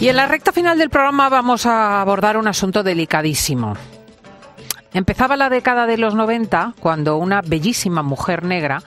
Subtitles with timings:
[0.00, 3.74] Y en la recta final del programa vamos a abordar un asunto delicadísimo.
[4.94, 8.82] Empezaba la década de los 90 cuando una bellísima mujer negra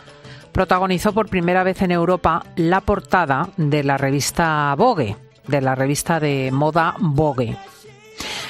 [0.51, 5.15] protagonizó por primera vez en Europa la portada de la revista Vogue,
[5.47, 7.57] de la revista de moda Vogue.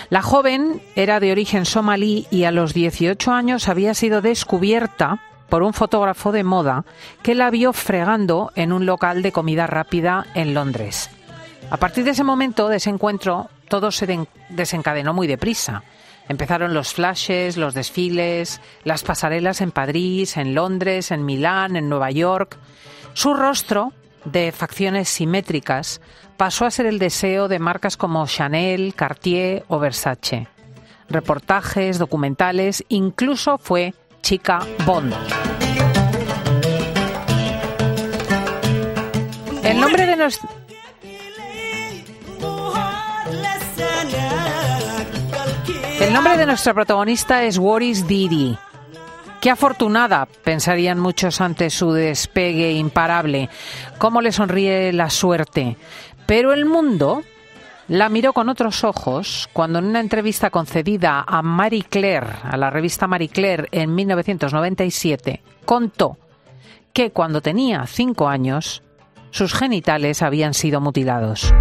[0.09, 5.19] La joven era de origen somalí y a los 18 años había sido descubierta
[5.49, 6.85] por un fotógrafo de moda
[7.23, 11.09] que la vio fregando en un local de comida rápida en Londres.
[11.73, 15.81] A partir de ese momento, de ese encuentro, todo se desencadenó muy deprisa.
[16.29, 22.11] Empezaron los flashes, los desfiles, las pasarelas en París, en Londres, en Milán, en Nueva
[22.11, 22.59] York.
[23.13, 23.91] Su rostro,
[24.23, 25.99] de facciones simétricas,
[26.37, 30.47] pasó a ser el deseo de marcas como Chanel, Cartier o Versace.
[31.09, 35.11] Reportajes, documentales, incluso fue chica Bond.
[39.63, 40.62] El nombre de nuestro...
[46.13, 48.55] El nombre de nuestra protagonista es Waris Diri.
[49.41, 53.49] Qué afortunada, pensarían muchos ante su despegue imparable.
[53.97, 55.75] Cómo le sonríe la suerte.
[56.27, 57.23] Pero el mundo
[57.87, 62.69] la miró con otros ojos cuando en una entrevista concedida a Marie Claire, a la
[62.69, 66.19] revista Marie Claire en 1997, contó
[66.93, 68.83] que cuando tenía cinco años,
[69.31, 71.51] sus genitales habían sido mutilados.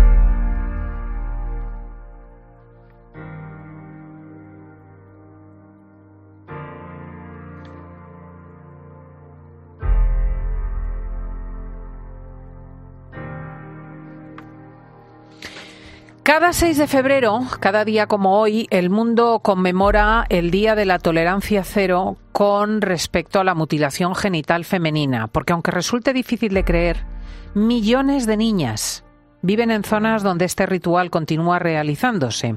[16.32, 20.98] Cada 6 de febrero, cada día como hoy, el mundo conmemora el Día de la
[20.98, 27.04] Tolerancia Cero con respecto a la mutilación genital femenina, porque aunque resulte difícil de creer,
[27.52, 29.04] millones de niñas
[29.42, 32.56] viven en zonas donde este ritual continúa realizándose.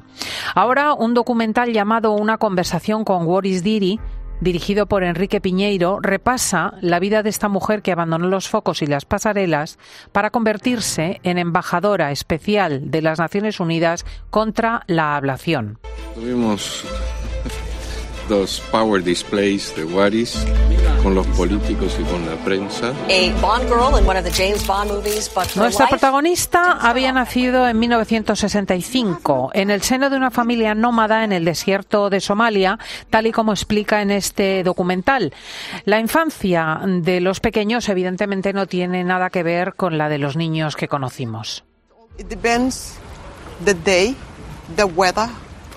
[0.53, 3.99] Ahora, un documental llamado Una conversación con Waris Diri
[4.41, 8.87] dirigido por Enrique Piñeiro, repasa la vida de esta mujer que abandonó los focos y
[8.87, 9.77] las pasarelas
[10.11, 15.79] para convertirse en embajadora especial de las Naciones Unidas contra la ablación.
[16.15, 16.83] Tuvimos
[18.29, 20.45] dos power displays de Waris
[21.05, 22.91] con los políticos y con la prensa.
[25.55, 31.45] Nuestra protagonista había nacido en 1965 en el seno de una familia nómada en el
[31.45, 32.79] desierto de Somalia,
[33.11, 35.31] tal y como explica en este documental.
[35.83, 40.35] La infancia de los pequeños evidentemente no tiene nada que ver con la de los
[40.35, 41.65] niños que conocimos.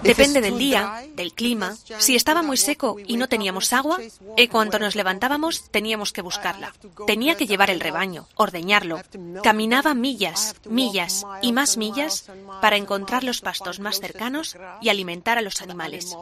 [0.02, 1.76] Depende del día, del clima.
[1.98, 3.98] Si estaba muy seco y no teníamos agua,
[4.36, 6.72] y cuando nos levantábamos teníamos que buscarla.
[7.06, 9.00] Tenía que llevar el rebaño, ordeñarlo.
[9.42, 15.42] Caminaba millas, millas y más millas para encontrar los pastos más cercanos y alimentar a
[15.42, 16.16] los animales.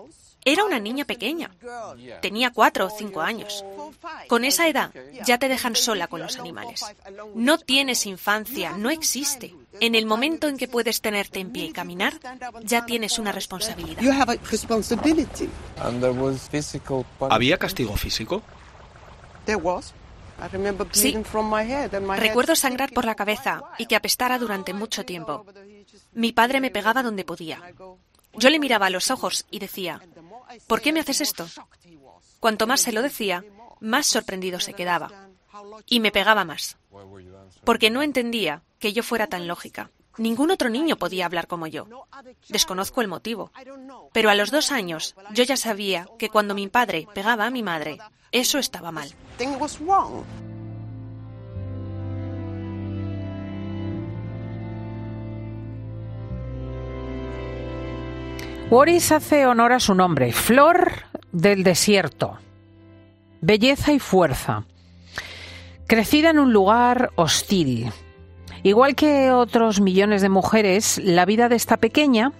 [0.46, 1.50] Era una niña pequeña.
[2.22, 3.64] Tenía cuatro o cinco años.
[4.28, 4.92] Con esa edad
[5.24, 6.84] ya te dejan sola con los animales.
[7.34, 9.56] No tienes infancia, no existe.
[9.80, 12.14] En el momento en que puedes tenerte en pie y caminar,
[12.62, 14.00] ya tienes una responsabilidad.
[17.28, 18.42] ¿Había castigo físico?
[20.92, 21.16] Sí.
[22.18, 25.44] Recuerdo sangrar por la cabeza y que apestara durante mucho tiempo.
[26.12, 27.60] Mi padre me pegaba donde podía.
[28.38, 30.02] Yo le miraba a los ojos y decía,
[30.66, 31.46] ¿por qué me haces esto?
[32.40, 33.44] Cuanto más se lo decía,
[33.80, 35.10] más sorprendido se quedaba.
[35.86, 36.76] Y me pegaba más.
[37.64, 39.90] Porque no entendía que yo fuera tan lógica.
[40.18, 41.86] Ningún otro niño podía hablar como yo.
[42.48, 43.52] Desconozco el motivo.
[44.12, 47.62] Pero a los dos años yo ya sabía que cuando mi padre pegaba a mi
[47.62, 47.98] madre,
[48.32, 49.14] eso estaba mal.
[58.69, 60.91] Waris hace honor a su nombre, Flor
[61.31, 62.37] del Desierto.
[63.41, 64.65] Belleza y fuerza.
[65.87, 67.93] Crecida en un lugar hostil.
[68.64, 72.32] Igual que otros millones de mujeres, la vida de esta pequeña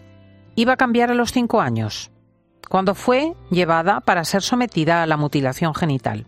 [0.56, 2.11] iba a cambiar a los cinco años,
[2.69, 6.27] cuando fue llevada para ser sometida a la mutilación genital.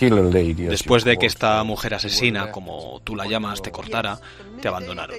[0.00, 4.18] Después de que esta mujer asesina, como tú la llamas, te cortara,
[4.60, 5.16] te abandonaron.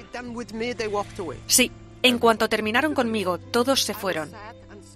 [1.47, 1.71] Sí,
[2.07, 4.31] en cuanto terminaron conmigo, todos se fueron.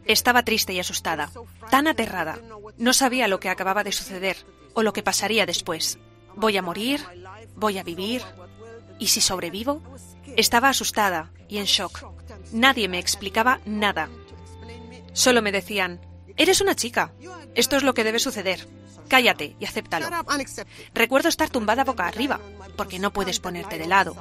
[0.06, 1.32] Estaba triste y asustada,
[1.72, 2.38] tan aterrada.
[2.78, 4.38] No sabía lo que acababa de suceder
[4.76, 5.98] o lo que pasaría después.
[6.36, 7.02] ¿Voy a morir?
[7.56, 8.22] ¿Voy a vivir?
[9.00, 9.82] ¿Y si sobrevivo?
[10.38, 12.06] Estaba asustada y en shock.
[12.52, 14.08] Nadie me explicaba nada.
[15.14, 16.00] Solo me decían,
[16.38, 17.12] eres una chica.
[17.56, 18.68] Esto es lo que debe suceder.
[19.08, 20.08] Cállate y acéptalo.
[20.94, 22.40] Recuerdo estar tumbada boca arriba,
[22.78, 24.16] porque no puedes ponerte de lado.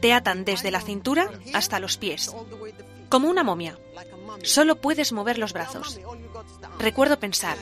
[0.00, 2.34] Te atan desde la cintura hasta los pies,
[3.08, 3.76] como una momia.
[4.42, 6.00] Solo puedes mover los brazos.
[6.78, 7.56] Recuerdo pensar,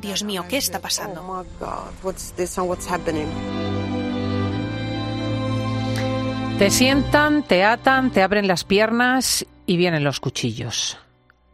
[0.00, 1.44] Dios mío, ¿qué está pasando?
[6.58, 10.98] Te sientan, te atan, te abren las piernas y vienen los cuchillos.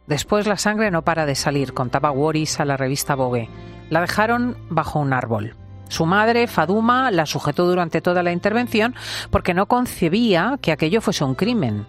[0.05, 3.49] Después la sangre no para de salir, contaba Waris a la revista Vogue.
[3.89, 5.55] La dejaron bajo un árbol.
[5.89, 8.95] Su madre, Faduma, la sujetó durante toda la intervención
[9.29, 11.85] porque no concebía que aquello fuese un crimen.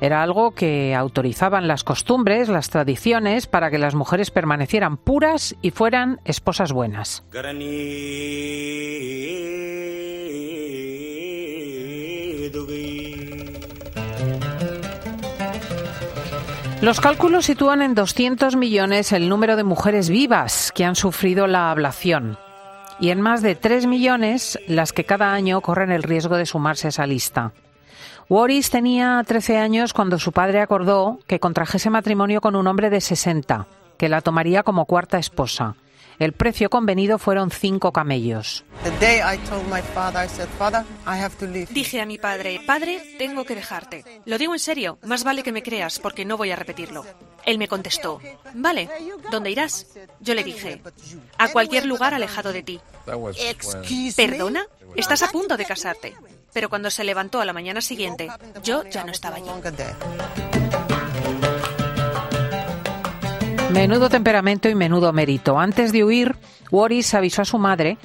[0.00, 5.70] Era algo que autorizaban las costumbres, las tradiciones, para que las mujeres permanecieran puras y
[5.70, 7.24] fueran esposas buenas.
[16.82, 21.70] Los cálculos sitúan en 200 millones el número de mujeres vivas que han sufrido la
[21.70, 22.38] ablación
[23.00, 26.88] y en más de 3 millones las que cada año corren el riesgo de sumarse
[26.88, 27.52] a esa lista.
[28.28, 33.00] Waris tenía 13 años cuando su padre acordó que contrajese matrimonio con un hombre de
[33.00, 33.66] 60,
[33.98, 35.76] que la tomaría como cuarta esposa.
[36.18, 38.64] El precio convenido fueron cinco camellos.
[41.70, 44.04] Dije a mi padre, padre, tengo que dejarte.
[44.24, 47.04] Lo digo en serio, más vale que me creas porque no voy a repetirlo.
[47.44, 48.20] Él me contestó,
[48.54, 48.88] vale,
[49.30, 49.86] ¿dónde irás?
[50.20, 50.82] Yo le dije,
[51.38, 52.80] a cualquier lugar alejado de ti.
[54.16, 54.66] ¿Perdona?
[54.96, 56.16] Estás a punto de casarte.
[56.52, 58.28] Pero cuando se levantó a la mañana siguiente,
[58.64, 59.50] yo ya no estaba allí.
[63.72, 65.58] Menudo temperamento y menudo mérito.
[65.58, 66.36] Antes de huir,
[66.70, 67.98] Waris avisó a su madre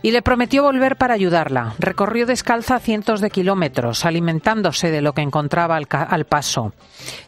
[0.00, 1.74] y le prometió volver para ayudarla.
[1.78, 6.72] Recorrió descalza cientos de kilómetros, alimentándose de lo que encontraba al, al, paso.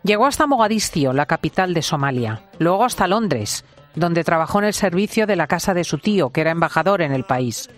[0.03, 5.27] Llegó hasta Mogadiscio, la capital de Somalia, luego hasta Londres, donde trabajó en el servicio
[5.27, 7.71] de la casa de su tío, que era embajador en el país.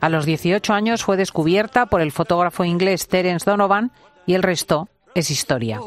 [0.00, 3.92] A los 18 años fue descubierta por el fotógrafo inglés Terence Donovan
[4.26, 5.80] y el resto es historia.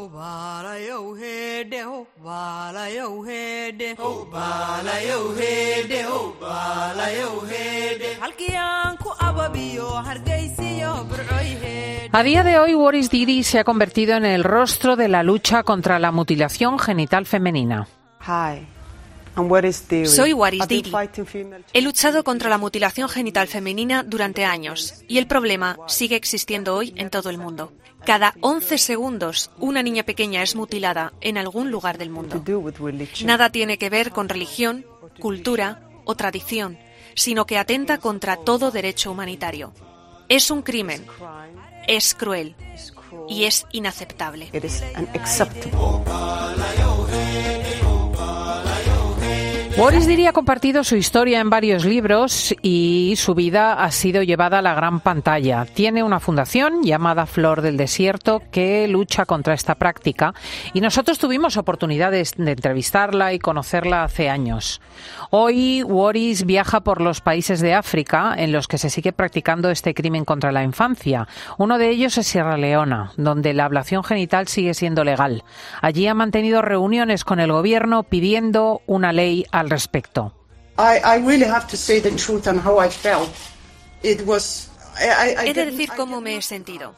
[12.12, 15.62] A día de hoy, Waris Didi se ha convertido en el rostro de la lucha
[15.64, 17.88] contra la mutilación genital femenina.
[20.06, 20.92] Soy Waris Didi.
[21.72, 26.94] He luchado contra la mutilación genital femenina durante años y el problema sigue existiendo hoy
[26.96, 27.72] en todo el mundo.
[28.04, 32.42] Cada 11 segundos una niña pequeña es mutilada en algún lugar del mundo.
[33.24, 34.84] Nada tiene que ver con religión,
[35.20, 36.78] cultura o tradición,
[37.14, 39.72] sino que atenta contra todo derecho humanitario.
[40.28, 41.04] Es un crimen,
[41.88, 42.56] es cruel
[43.28, 44.50] y es inaceptable.
[49.76, 54.60] Boris Diri ha compartido su historia en varios libros y su vida ha sido llevada
[54.60, 55.64] a la gran pantalla.
[55.64, 60.32] Tiene una fundación llamada Flor del Desierto que lucha contra esta práctica
[60.74, 64.80] y nosotros tuvimos oportunidades de entrevistarla y conocerla hace años.
[65.30, 69.92] Hoy Boris viaja por los países de África en los que se sigue practicando este
[69.92, 71.26] crimen contra la infancia.
[71.58, 75.42] Uno de ellos es Sierra Leona, donde la ablación genital sigue siendo legal.
[75.82, 80.34] Allí ha mantenido reuniones con el gobierno pidiendo una ley a respecto.
[84.98, 86.94] He de decir cómo me he sentido.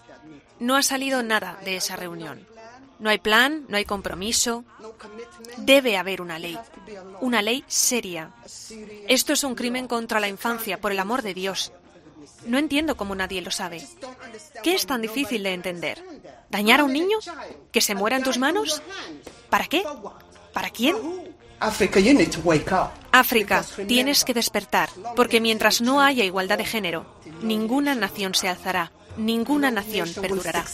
[0.58, 2.46] No ha salido nada de esa reunión.
[2.98, 4.64] No hay plan, no hay compromiso.
[5.58, 6.58] Debe haber una ley,
[7.20, 8.30] una ley seria.
[9.06, 11.72] Esto es un crimen contra la infancia, por el amor de Dios.
[12.46, 13.86] No entiendo cómo nadie lo sabe.
[14.62, 16.02] ¿Qué es tan difícil de entender?
[16.48, 17.18] ¿Dañar a un niño?
[17.70, 18.82] ¿Que se muera en tus manos?
[19.50, 19.84] ¿Para qué?
[20.52, 20.96] ¿Para quién?
[23.12, 27.06] África, tienes que despertar, porque mientras no haya igualdad de género,
[27.42, 30.64] ninguna nación se alzará, ninguna nación perdurará.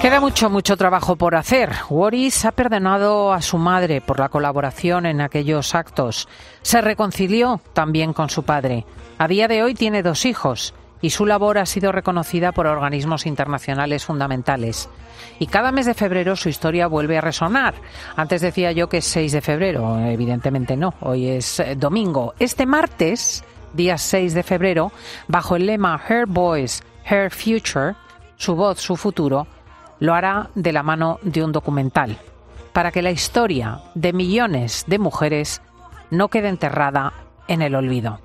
[0.00, 1.70] Queda mucho, mucho trabajo por hacer.
[1.90, 6.26] Waris ha perdonado a su madre por la colaboración en aquellos actos.
[6.62, 8.86] Se reconcilió también con su padre.
[9.18, 10.72] A día de hoy tiene dos hijos
[11.02, 14.88] y su labor ha sido reconocida por organismos internacionales fundamentales.
[15.38, 17.74] Y cada mes de febrero su historia vuelve a resonar.
[18.16, 22.34] Antes decía yo que es 6 de febrero, evidentemente no, hoy es eh, domingo.
[22.38, 24.92] Este martes, día 6 de febrero,
[25.28, 27.94] bajo el lema Her Voice, Her Future,
[28.36, 29.46] su voz, su futuro,
[29.98, 32.18] lo hará de la mano de un documental,
[32.72, 35.62] para que la historia de millones de mujeres
[36.10, 37.12] no quede enterrada
[37.48, 38.20] en el olvido.